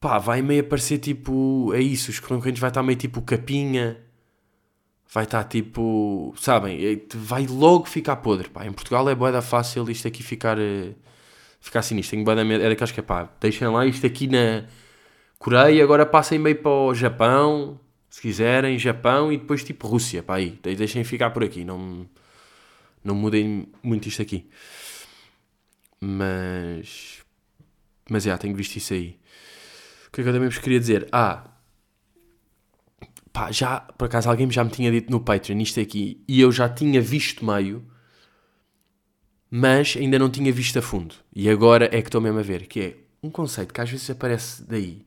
[0.00, 3.98] pá, vai meio aparecer tipo, é isso, os concorrentes vai estar meio tipo capinha,
[5.12, 8.66] vai estar tipo, sabem, é, vai logo ficar podre, pá.
[8.66, 10.94] Em Portugal é boeda fácil isto aqui ficar, eh,
[11.66, 14.64] ficar sinistro, tenho boeda medo, é daqueles que é pá, deixem lá isto aqui na
[15.38, 20.36] Coreia, agora passem meio para o Japão, se quiserem, Japão e depois tipo Rússia, pá,
[20.36, 22.08] aí, deixem ficar por aqui, não,
[23.02, 24.48] não mudem muito isto aqui.
[26.00, 27.22] Mas,
[28.08, 29.18] mas já, tenho visto isso aí.
[30.06, 31.08] O que é que eu também vos queria dizer?
[31.10, 31.50] Ah,
[33.32, 36.52] pá, já, por acaso alguém já me tinha dito no Patreon isto aqui e eu
[36.52, 37.84] já tinha visto meio,
[39.50, 41.14] mas ainda não tinha visto a fundo.
[41.34, 44.08] E agora é que estou mesmo a ver, que é um conceito que às vezes
[44.10, 45.04] aparece daí,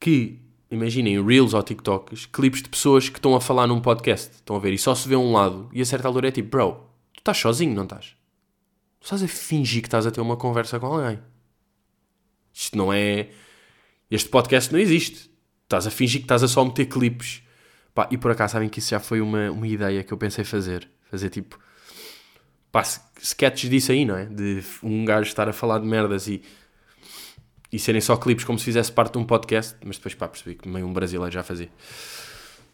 [0.00, 4.56] que, imaginem, Reels ou TikToks, clipes de pessoas que estão a falar num podcast, estão
[4.56, 6.72] a ver, e só se vê um lado, e a certa altura é tipo, bro,
[7.12, 8.16] tu estás sozinho, não estás?
[9.00, 11.18] Tu estás a fingir que estás a ter uma conversa com alguém.
[12.52, 13.30] Isto não é...
[14.10, 15.30] Este podcast não existe.
[15.62, 17.42] Estás a fingir que estás a só meter clipes.
[18.10, 20.88] E por acaso sabem que isso já foi uma, uma ideia que eu pensei fazer.
[21.10, 21.58] Fazer tipo...
[22.78, 22.84] Pá,
[23.20, 24.26] sketches disso aí, não é?
[24.26, 26.40] De um gajo estar a falar de merdas e...
[27.72, 29.74] E serem só clipes como se fizesse parte de um podcast.
[29.84, 31.68] Mas depois, pá, percebi que meio um brasileiro já fazia.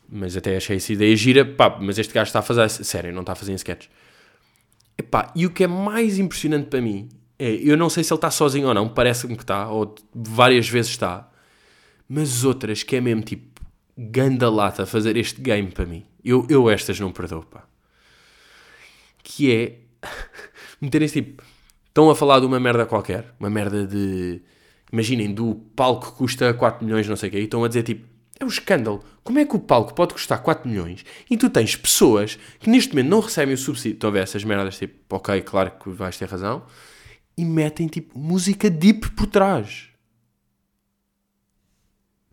[0.06, 1.42] Mas até achei essa ideia gira.
[1.46, 2.68] Pá, mas este gajo está a fazer...
[2.68, 3.90] Sério, não está a fazer em sketches.
[4.98, 8.18] Epá, e o que é mais impressionante para mim é, eu não sei se ele
[8.18, 11.28] está sozinho ou não, parece-me que está, ou várias vezes está,
[12.06, 13.60] mas outras que é mesmo tipo
[13.96, 16.04] ganda lata fazer este game para mim.
[16.22, 17.64] Eu, eu estas não perdoo, pá.
[19.22, 19.83] Que é
[20.80, 21.42] meterem-se tipo,
[21.88, 24.42] estão a falar de uma merda qualquer, uma merda de.
[24.92, 27.82] Imaginem, do palco que custa 4 milhões, não sei o quê, e estão a dizer
[27.82, 28.06] tipo,
[28.38, 29.02] é um escândalo.
[29.22, 32.90] Como é que o palco pode custar 4 milhões e tu tens pessoas que neste
[32.92, 33.94] momento não recebem o subsídio?
[33.94, 36.64] Estão a ver essas merdas tipo, ok, claro que vais ter razão.
[37.36, 39.88] E metem tipo música deep por trás.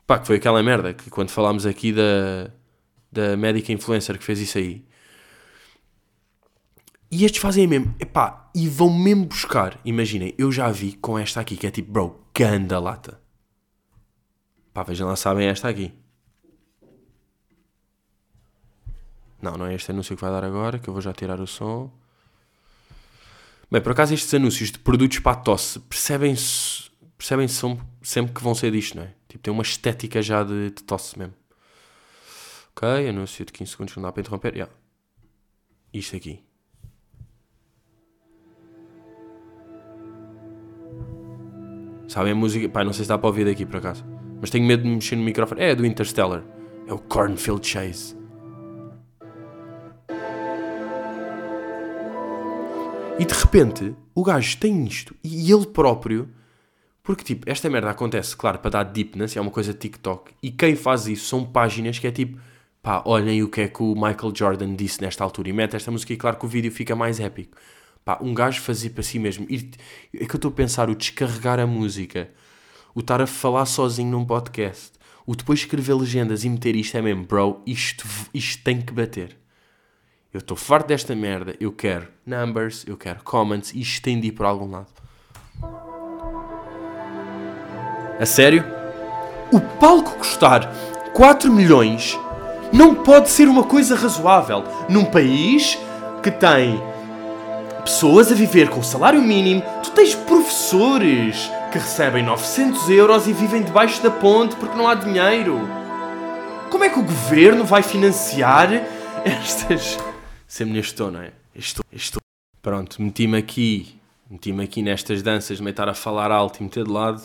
[0.05, 2.51] Pá, que foi aquela merda que quando falámos aqui da,
[3.11, 4.85] da médica influencer que fez isso aí.
[7.11, 9.79] E estes fazem mesmo, epá, e vão mesmo buscar.
[9.83, 13.19] Imaginem, eu já vi com esta aqui que é tipo, bro, ganda lata.
[14.73, 15.93] Pá, vejam lá, sabem esta aqui.
[19.41, 21.47] Não, não é este anúncio que vai dar agora, que eu vou já tirar o
[21.47, 21.91] som.
[23.69, 27.47] Bem, por acaso estes anúncios de produtos para a tosse percebem-se percebem
[28.01, 29.13] sempre que vão ser disto, não é?
[29.27, 31.35] Tipo, tem uma estética já de, de tosse mesmo.
[32.75, 34.53] Ok, anúncio de 15 segundos, não dá para interromper.
[34.53, 34.73] Yeah.
[35.93, 36.43] Isto aqui.
[42.11, 42.67] Sabem a música?
[42.67, 44.03] Pá, não sei se dá para ouvir daqui por acaso.
[44.41, 45.61] Mas tenho medo de mexer no microfone.
[45.61, 46.43] É do Interstellar.
[46.85, 48.17] É o Cornfield Chase.
[53.17, 55.15] E de repente, o gajo tem isto.
[55.23, 56.27] E ele próprio.
[57.01, 59.37] Porque, tipo, esta merda acontece, claro, para dar deepness.
[59.37, 60.33] É uma coisa de TikTok.
[60.43, 62.37] E quem faz isso são páginas que é tipo.
[62.83, 65.47] Pá, olhem o que é que o Michael Jordan disse nesta altura.
[65.47, 67.55] E mete esta música e, claro, que o vídeo fica mais épico.
[68.03, 69.45] Pá, um gajo fazer para si mesmo.
[69.49, 69.71] Ir,
[70.13, 72.29] é que eu estou a pensar, o descarregar a música
[72.93, 74.91] o estar a falar sozinho num podcast,
[75.25, 79.37] o depois escrever legendas e meter isto é mesmo, bro, isto, isto tem que bater.
[80.33, 84.27] Eu estou farto desta merda, eu quero numbers, eu quero comments e isto tem de
[84.27, 84.87] ir por algum lado.
[88.19, 88.63] A sério?
[89.51, 90.71] O palco custar
[91.13, 92.17] 4 milhões
[92.71, 95.77] não pode ser uma coisa razoável num país
[96.23, 96.81] que tem
[97.81, 103.33] pessoas a viver com o salário mínimo, tu tens professores que recebem 900 euros e
[103.33, 105.59] vivem debaixo da ponte porque não há dinheiro.
[106.69, 108.69] Como é que o governo vai financiar
[109.25, 109.97] estas.
[110.47, 111.33] Sempre neste tom, não é?
[111.55, 112.21] Estou, estou.
[112.61, 116.83] Pronto, meti-me aqui, meti-me aqui nestas danças, de me estar a falar alto e meter
[116.83, 117.21] de lado.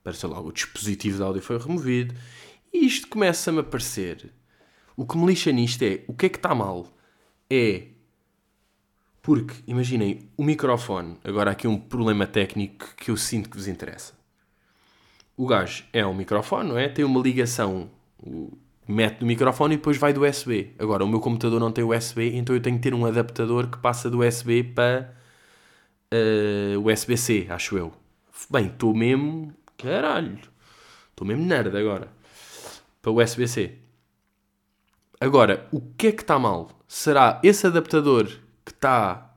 [0.00, 2.14] Apareceu logo o dispositivo de áudio foi removido.
[2.72, 4.32] E isto começa-me a aparecer.
[4.96, 6.86] O que me lixa nisto é o que é que está mal?
[7.48, 7.91] É
[9.22, 14.14] porque, imaginem, o microfone, agora aqui um problema técnico que eu sinto que vos interessa.
[15.36, 16.88] O gajo é um microfone, não é?
[16.88, 17.88] Tem uma ligação,
[18.86, 20.74] mete no microfone e depois vai do USB.
[20.76, 23.78] Agora, o meu computador não tem USB, então eu tenho que ter um adaptador que
[23.78, 25.14] passa do USB para
[26.12, 27.92] uh, USB-C, acho eu.
[28.50, 29.54] Bem, estou mesmo.
[29.78, 30.38] Caralho!
[31.10, 32.08] Estou mesmo nerd agora.
[33.00, 33.78] Para USB-C.
[35.20, 36.70] Agora, o que é que está mal?
[36.88, 38.28] Será esse adaptador
[38.64, 39.34] que está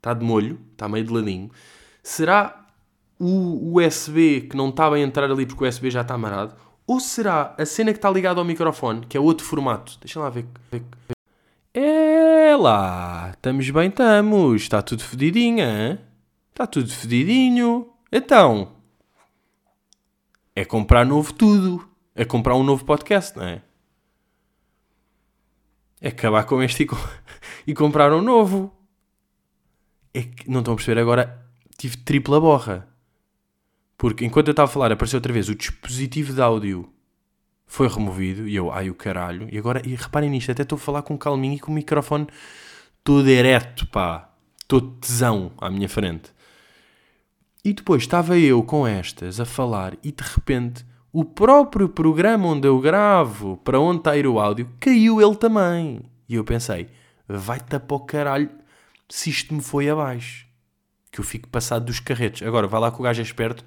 [0.00, 1.50] tá de molho, está meio de ladinho,
[2.02, 2.66] será
[3.18, 6.54] o USB que não está bem a entrar ali porque o USB já está amarrado?
[6.86, 9.98] Ou será a cena que está ligada ao microfone, que é outro formato?
[10.00, 10.46] Deixa lá ver.
[11.74, 14.62] É lá, estamos bem, estamos.
[14.62, 15.98] Está tudo fedidinho, hein?
[16.50, 17.88] Está tudo fedidinho.
[18.12, 18.72] Então,
[20.54, 21.86] é comprar novo tudo.
[22.14, 23.62] É comprar um novo podcast, não é?
[26.06, 26.96] Acabar com este e, com...
[27.66, 28.72] e comprar um novo.
[30.12, 31.46] É que não estão a perceber agora.
[31.76, 32.88] Tive tripla borra.
[33.98, 36.90] Porque enquanto eu estava a falar, apareceu outra vez o dispositivo de áudio
[37.66, 38.46] foi removido.
[38.46, 39.48] E eu, ai o caralho.
[39.50, 42.26] E agora, e reparem nisto, até estou a falar com calminho e com o microfone
[43.02, 44.30] todo ereto, pá.
[44.68, 46.32] Todo tesão à minha frente.
[47.64, 50.84] E depois estava eu com estas a falar e de repente
[51.18, 55.34] o próprio programa onde eu gravo, para onde está a ir o áudio, caiu ele
[55.34, 56.02] também.
[56.28, 56.90] E eu pensei,
[57.26, 58.50] vai-te para o caralho
[59.08, 60.46] se isto me foi abaixo.
[61.10, 62.42] Que eu fico passado dos carretos.
[62.42, 63.64] Agora, vai lá que o gajo é esperto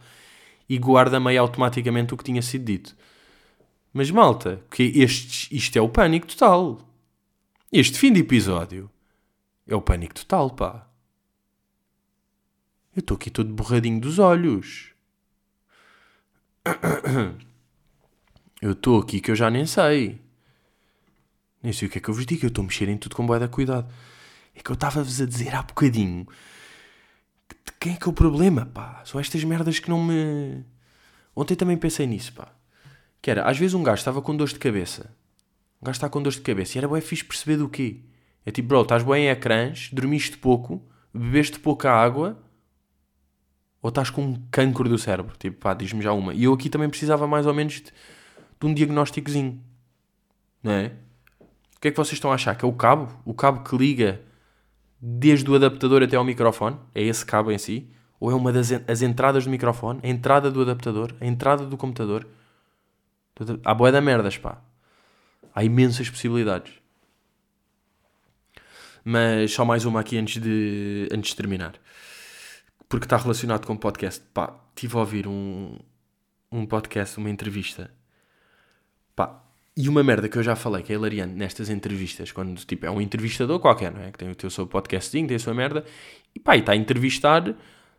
[0.69, 2.95] e guarda meio automaticamente o que tinha sido dito.
[3.91, 6.87] Mas malta, que este, isto é o pânico total.
[7.71, 8.91] Este fim de episódio
[9.65, 10.87] é o pânico total, pá.
[12.95, 14.93] Eu estou aqui todo borradinho dos olhos.
[18.61, 20.19] Eu estou aqui que eu já nem sei.
[21.63, 22.45] Nem sei o que é que eu vos digo.
[22.45, 23.89] Eu estou a mexer em tudo com boa cuidado.
[24.53, 26.27] É que eu estava-vos a dizer há bocadinho.
[27.65, 29.01] De quem é que é o problema, pá?
[29.05, 30.65] São estas merdas que não me.
[31.33, 32.51] Ontem também pensei nisso, pá.
[33.21, 35.09] Que era, às vezes um gajo estava com dor de cabeça.
[35.81, 36.77] Um gajo está com dor de cabeça.
[36.77, 38.01] E era bem fixe perceber do quê.
[38.45, 42.37] É tipo, bro, estás bem em ecrãs, dormiste pouco, bebeste pouca água,
[43.81, 45.35] ou estás com um cancro do cérebro.
[45.37, 46.33] Tipo, pá, diz-me já uma.
[46.33, 49.61] E eu aqui também precisava mais ou menos de, de um diagnósticozinho.
[50.61, 50.91] Não é?
[51.75, 52.55] O que é que vocês estão a achar?
[52.55, 53.09] Que é o cabo?
[53.23, 54.21] O cabo que liga
[55.01, 56.77] desde o adaptador até ao microfone?
[56.93, 57.89] É esse cabo em si?
[58.19, 60.01] Ou é uma das as entradas do microfone?
[60.03, 61.15] A entrada do adaptador?
[61.21, 62.27] A entrada do computador?
[63.63, 64.61] Há boé da merdas, pá.
[65.55, 66.73] Há imensas possibilidades.
[69.05, 71.75] Mas só mais uma aqui antes de, antes de terminar.
[72.89, 74.21] Porque está relacionado com podcast.
[74.33, 75.77] Pá, estive a ouvir um,
[76.51, 77.91] um podcast, uma entrevista.
[79.15, 79.43] Pá,
[79.77, 82.91] e uma merda que eu já falei, que é hilariante nestas entrevistas, quando tipo, é
[82.91, 84.11] um entrevistador qualquer, não é?
[84.11, 85.85] Que tem o teu seu podcasting, tem a sua merda,
[86.35, 87.55] e pá, e está a entrevistar,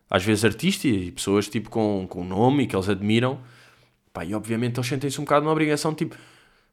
[0.09, 3.39] às vezes artistas e pessoas tipo com, com nome e que eles admiram,
[4.13, 6.15] pá, e obviamente eles sentem-se um bocado uma obrigação, tipo,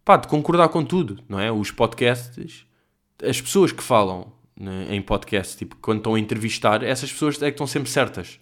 [0.04, 1.50] pá, de concordar com tudo, não é?
[1.52, 2.66] Os podcasts,
[3.22, 4.32] as pessoas que falam
[4.90, 8.40] em podcast, tipo, quando estão a entrevistar, essas pessoas é que estão sempre certas.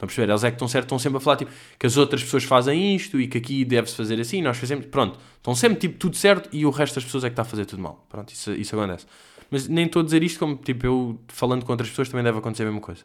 [0.00, 0.32] Estão a perceber?
[0.32, 2.96] Eles é que estão certos, estão sempre a falar tipo, que as outras pessoas fazem
[2.96, 4.86] isto e que aqui deve-se fazer assim, nós fazemos.
[4.86, 7.44] Pronto, estão sempre tipo tudo certo e o resto das pessoas é que está a
[7.44, 8.06] fazer tudo mal.
[8.08, 9.06] Pronto, isso, isso acontece.
[9.50, 12.38] Mas nem estou a dizer isto como tipo eu falando com outras pessoas também deve
[12.38, 13.02] acontecer a mesma coisa.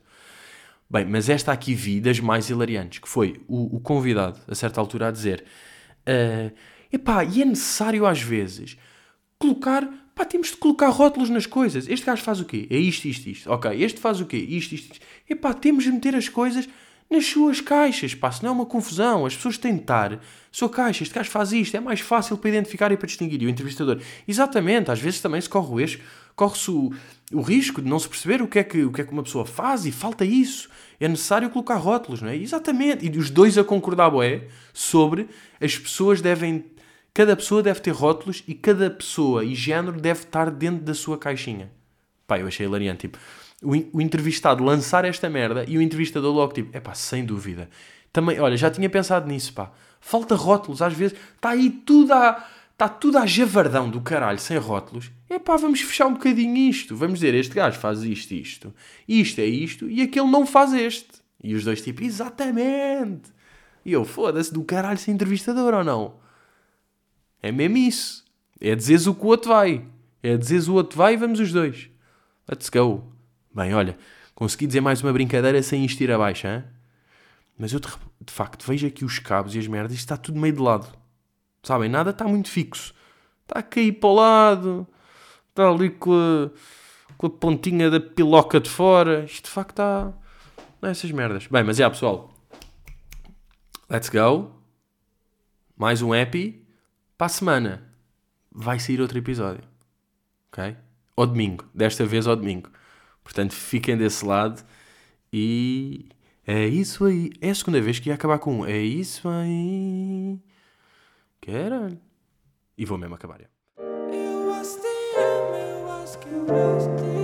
[0.89, 4.79] Bem, mas esta aqui vi das mais hilariantes, que foi o, o convidado, a certa
[4.79, 5.43] altura, a dizer:
[6.07, 6.55] uh,
[6.93, 8.77] epá, e é necessário às vezes
[9.39, 9.83] colocar
[10.15, 11.89] Pá, temos de colocar rótulos nas coisas.
[11.89, 12.65] Este gajo faz o quê?
[12.69, 13.51] É isto, isto, isto.
[13.51, 14.37] Ok, este faz o quê?
[14.37, 15.05] Isto, isto, isto.
[15.29, 16.69] E pá, temos de meter as coisas
[17.09, 19.25] nas suas caixas, pá, senão é uma confusão.
[19.25, 20.19] As pessoas têm de estar,
[20.51, 23.41] sua caixa, este gajo faz isto, é mais fácil para identificar e para distinguir.
[23.41, 25.99] E o entrevistador, exatamente, às vezes também se corre o eixo,
[26.33, 26.93] corre-se o,
[27.33, 29.23] o risco de não se perceber o que, é que, o que é que uma
[29.23, 30.69] pessoa faz e falta isso.
[30.97, 32.37] É necessário colocar rótulos, não é?
[32.37, 33.05] Exatamente.
[33.05, 35.27] E os dois a concordar, boé, sobre
[35.59, 36.63] as pessoas devem
[37.15, 41.17] Cada pessoa deve ter rótulos e cada pessoa e género deve estar dentro da sua
[41.17, 41.71] caixinha.
[42.27, 43.07] Pá, eu achei hilariante.
[43.07, 43.17] Tipo,
[43.63, 47.69] o, entrevistado lançar esta merda e o entrevistador logo, tipo, é pá, sem dúvida.
[48.11, 49.71] Também, olha, já tinha pensado nisso, pá.
[50.01, 51.17] Falta rótulos, às vezes.
[51.37, 52.45] Está aí tudo a.
[52.73, 55.09] Está tudo a javardão do caralho, sem rótulos.
[55.29, 56.97] É pá, vamos fechar um bocadinho isto.
[56.97, 58.73] Vamos dizer, este gajo faz isto, isto.
[59.07, 61.07] Isto é isto e aquele não faz este.
[61.41, 63.33] E os dois, tipo, exatamente.
[63.85, 66.24] E eu, foda-se, do caralho ser entrevistador ou não?
[67.45, 68.25] É mesmo isso.
[68.59, 69.85] É dizeres o que o outro vai.
[70.23, 71.91] É dizeres o outro vai e vamos os dois.
[72.49, 73.03] Let's go.
[73.53, 73.95] Bem, olha,
[74.33, 76.63] consegui dizer mais uma brincadeira sem isto ir abaixo, hein?
[77.55, 77.87] Mas eu de,
[78.19, 80.87] de facto vejo aqui os cabos e as merdas está tudo meio de lado.
[81.61, 81.87] Sabem?
[81.87, 82.95] Nada está muito fixo.
[83.43, 84.87] Está a cair para o lado.
[85.51, 86.49] Está ali com a,
[87.15, 89.23] com a pontinha da piloca de fora.
[89.23, 90.13] Isto de facto está.
[90.81, 91.45] Não é essas merdas.
[91.45, 92.33] Bem, mas é, pessoal.
[93.87, 94.51] Let's go.
[95.77, 96.64] Mais um happy.
[97.17, 97.83] Para a semana
[98.51, 99.63] vai sair outro episódio.
[100.51, 100.75] Ok?
[101.15, 101.65] Ao domingo.
[101.73, 102.69] Desta vez ao domingo.
[103.23, 104.63] Portanto, fiquem desse lado
[105.31, 106.09] e.
[106.45, 107.31] É isso aí.
[107.41, 108.65] É a segunda vez que ia acabar com um.
[108.65, 110.39] É isso aí.
[111.41, 111.99] Caralho.
[112.77, 113.39] E vou mesmo acabar.
[113.39, 113.47] Eu
[113.77, 114.51] eu
[115.91, 116.45] acho que eu
[116.75, 117.15] acho que.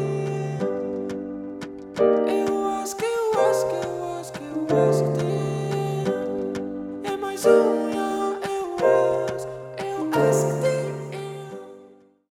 [2.32, 5.11] Eu acho que eu acho que eu acho que.